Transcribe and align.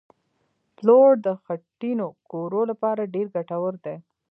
پلوړ 0.77 1.09
د 1.25 1.27
خټینو 1.43 2.07
کورو 2.31 2.61
لپاره 2.71 3.11
ډېر 3.13 3.27
ګټور 3.35 3.73
دي 3.85 3.95